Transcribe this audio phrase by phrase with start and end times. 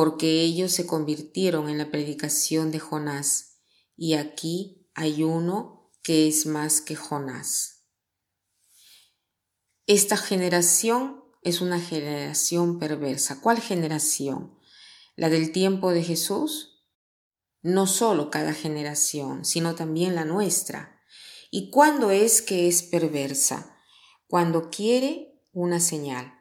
[0.00, 3.58] porque ellos se convirtieron en la predicación de Jonás,
[3.98, 7.84] y aquí hay uno que es más que Jonás.
[9.86, 13.42] Esta generación es una generación perversa.
[13.42, 14.58] ¿Cuál generación?
[15.16, 16.82] ¿La del tiempo de Jesús?
[17.60, 20.98] No solo cada generación, sino también la nuestra.
[21.50, 23.76] ¿Y cuándo es que es perversa?
[24.28, 26.39] Cuando quiere una señal.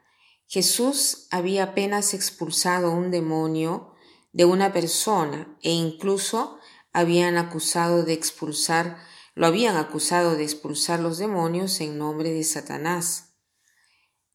[0.51, 3.93] Jesús había apenas expulsado un demonio
[4.31, 6.57] de una persona e incluso
[6.91, 8.97] habían acusado de expulsar,
[9.35, 13.35] lo habían acusado de expulsar los demonios en nombre de Satanás.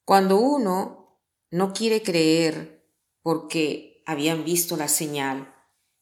[0.04, 1.18] Cuando uno
[1.50, 2.88] no quiere creer
[3.20, 5.52] porque habían visto la señal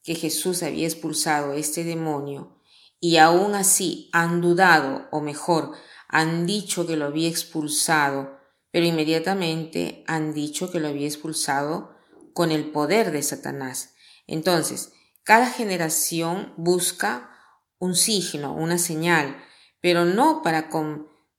[0.03, 2.61] que Jesús había expulsado este demonio
[3.01, 5.73] y aún así han dudado o mejor
[6.07, 8.42] han dicho que lo había expulsado
[8.73, 11.95] pero inmediatamente han dicho que lo había expulsado
[12.33, 13.95] con el poder de Satanás.
[14.27, 17.31] Entonces, cada generación busca
[17.79, 19.37] un signo, una señal,
[19.81, 20.71] pero no para,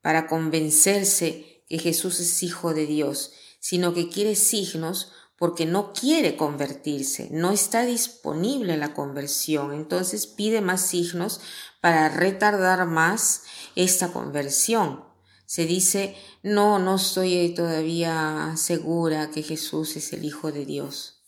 [0.01, 6.37] para convencerse que Jesús es hijo de Dios, sino que quiere signos porque no quiere
[6.37, 11.41] convertirse, no está disponible la conversión, entonces pide más signos
[11.81, 13.43] para retardar más
[13.75, 15.12] esta conversión
[15.45, 21.23] se dice, no, no estoy todavía segura que Jesús es el Hijo de Dios.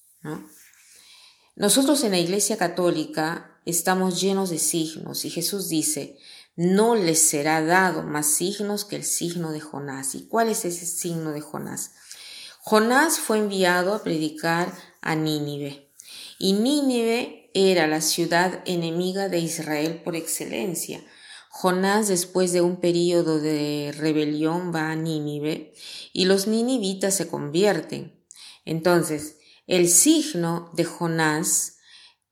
[1.55, 6.17] Nosotros en la Iglesia Católica estamos llenos de signos y Jesús dice,
[6.55, 10.15] no les será dado más signos que el signo de Jonás.
[10.15, 11.91] ¿Y cuál es ese signo de Jonás?
[12.59, 15.91] Jonás fue enviado a predicar a Nínive
[16.39, 21.01] y Nínive era la ciudad enemiga de Israel por excelencia
[21.57, 25.73] Jonás, después de un período de rebelión, va a Nínive
[26.11, 28.21] y los ninivitas se convierten.
[28.65, 31.77] Entonces, el signo de Jonás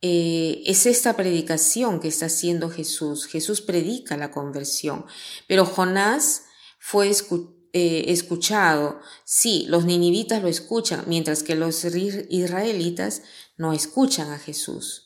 [0.01, 3.25] eh, es esta predicación que está haciendo Jesús.
[3.25, 5.05] Jesús predica la conversión,
[5.47, 6.43] pero Jonás
[6.77, 8.99] fue eh, escuchado.
[9.23, 13.21] Sí, los ninivitas lo escuchan, mientras que los israelitas
[13.55, 15.02] no escuchan a Jesús.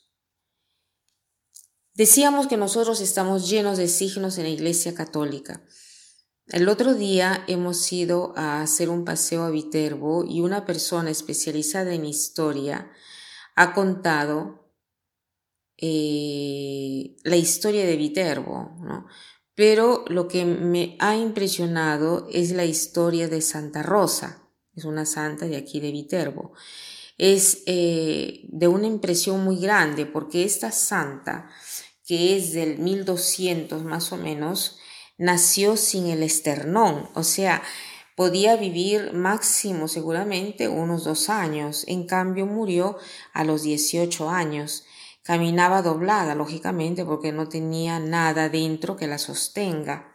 [1.98, 5.64] Decíamos que nosotros estamos llenos de signos en la Iglesia Católica.
[6.46, 11.96] El otro día hemos ido a hacer un paseo a Viterbo y una persona especializada
[11.96, 12.92] en historia
[13.56, 14.72] ha contado
[15.76, 18.78] eh, la historia de Viterbo,
[19.56, 25.48] pero lo que me ha impresionado es la historia de Santa Rosa, es una santa
[25.48, 26.54] de aquí de Viterbo.
[27.18, 31.50] Es eh, de una impresión muy grande porque esta santa
[32.08, 34.80] que es del 1200 más o menos,
[35.18, 37.62] nació sin el esternón, o sea,
[38.16, 42.98] podía vivir máximo seguramente unos dos años, en cambio murió
[43.34, 44.86] a los 18 años.
[45.22, 50.14] Caminaba doblada, lógicamente, porque no tenía nada dentro que la sostenga.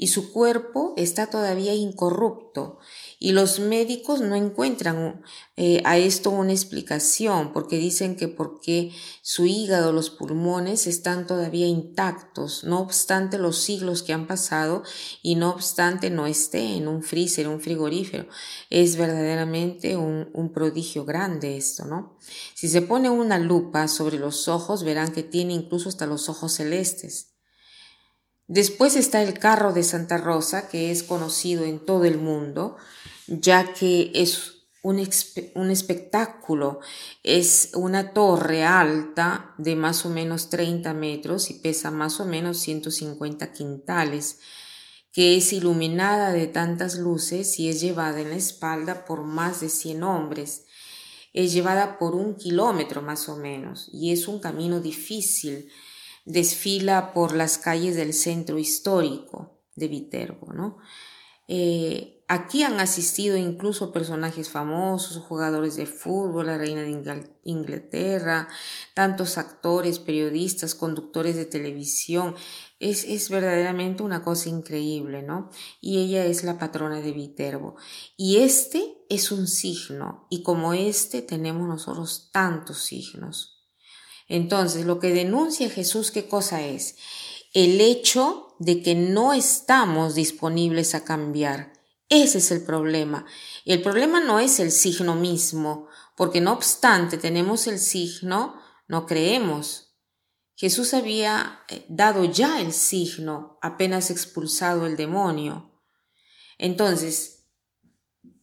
[0.00, 2.78] Y su cuerpo está todavía incorrupto
[3.18, 5.24] y los médicos no encuentran
[5.56, 8.92] eh, a esto una explicación porque dicen que porque
[9.22, 14.84] su hígado, los pulmones están todavía intactos, no obstante los siglos que han pasado
[15.20, 18.28] y no obstante no esté en un freezer, un frigorífero.
[18.70, 22.16] Es verdaderamente un, un prodigio grande esto, ¿no?
[22.54, 26.52] Si se pone una lupa sobre los ojos verán que tiene incluso hasta los ojos
[26.52, 27.37] celestes.
[28.48, 32.78] Después está el carro de Santa Rosa, que es conocido en todo el mundo,
[33.26, 36.80] ya que es un, espectáculo.
[37.22, 42.56] Es una torre alta de más o menos 30 metros y pesa más o menos
[42.58, 44.38] 150 quintales,
[45.12, 49.68] que es iluminada de tantas luces y es llevada en la espalda por más de
[49.68, 50.64] 100 hombres.
[51.34, 55.70] es llevada por un kilómetro más o menos y es un camino difícil.
[56.28, 60.76] Desfila por las calles del centro histórico de Viterbo, ¿no?
[61.50, 68.46] Eh, aquí han asistido incluso personajes famosos, jugadores de fútbol, la reina de Inglaterra,
[68.92, 72.34] tantos actores, periodistas, conductores de televisión.
[72.78, 75.48] Es, es, verdaderamente una cosa increíble, ¿no?
[75.80, 77.76] Y ella es la patrona de Viterbo.
[78.18, 83.57] Y este es un signo, y como este tenemos nosotros tantos signos.
[84.28, 86.96] Entonces, lo que denuncia Jesús, ¿qué cosa es?
[87.54, 91.72] El hecho de que no estamos disponibles a cambiar.
[92.10, 93.26] Ese es el problema.
[93.64, 99.06] Y el problema no es el signo mismo, porque no obstante tenemos el signo, no
[99.06, 99.96] creemos.
[100.56, 105.82] Jesús había eh, dado ya el signo apenas expulsado el demonio.
[106.58, 107.46] Entonces,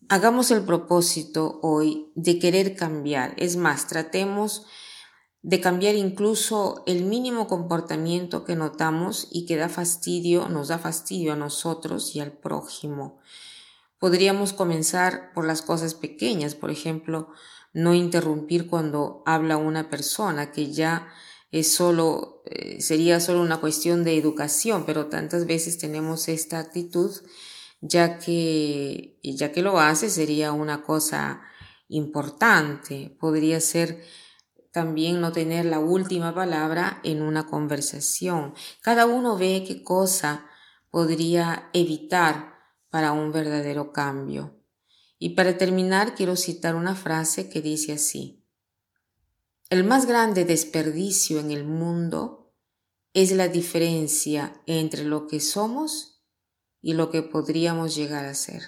[0.08, 3.34] hagamos el propósito hoy de querer cambiar.
[3.38, 4.66] Es más, tratemos
[5.46, 11.34] de cambiar incluso el mínimo comportamiento que notamos y que da fastidio, nos da fastidio
[11.34, 13.20] a nosotros y al prójimo.
[14.00, 17.30] Podríamos comenzar por las cosas pequeñas, por ejemplo,
[17.74, 21.10] no interrumpir cuando habla una persona, que ya
[21.52, 27.12] es solo, eh, sería solo una cuestión de educación, pero tantas veces tenemos esta actitud,
[27.82, 31.44] ya que, ya que lo hace sería una cosa
[31.88, 34.02] importante, podría ser
[34.76, 38.54] también no tener la última palabra en una conversación.
[38.82, 40.48] Cada uno ve qué cosa
[40.92, 42.56] podría evitar
[42.90, 44.62] para un verdadero cambio.
[45.18, 48.46] Y para terminar quiero citar una frase que dice así.
[49.70, 52.54] El más grande desperdicio en el mundo
[53.14, 56.22] es la diferencia entre lo que somos
[56.82, 58.62] y lo que podríamos llegar a ser.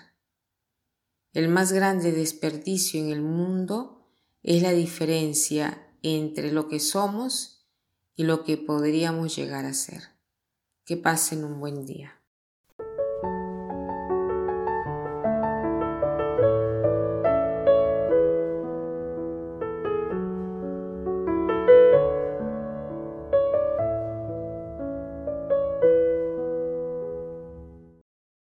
[1.33, 4.07] El más grande desperdicio en el mundo
[4.42, 5.83] es la diferencia
[6.15, 7.68] entre lo que somos
[8.15, 10.04] y lo que podríamos llegar a ser.
[10.86, 12.16] Que pasen un buen día.